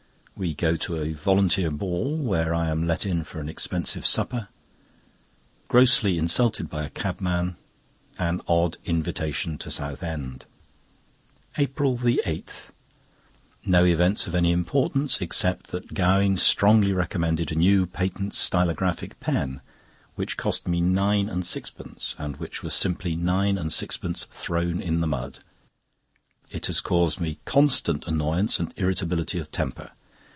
[0.41, 4.47] We go to a Volunteer Ball, where I am let in for an expensive supper.
[5.67, 7.57] Grossly insulted by a cabman.
[8.17, 10.45] An odd invitation to Southend.
[11.59, 19.19] APRIL 8.—No events of any importance, except that Gowing strongly recommended a new patent stylographic
[19.19, 19.61] pen,
[20.15, 25.01] which cost me nine and sixpence, and which was simply nine and sixpence thrown in
[25.01, 25.37] the mud.
[26.49, 29.91] It has caused me constant annoyance and irritability of temper.